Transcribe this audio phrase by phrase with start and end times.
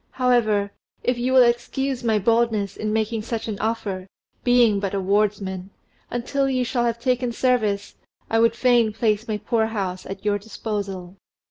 [0.13, 0.71] "However,
[1.03, 4.07] if you will excuse my boldness in making such an offer,
[4.43, 5.69] being but a wardsman,
[6.09, 7.93] until you shall have taken service
[8.27, 11.17] I would fain place my poor house at your disposal."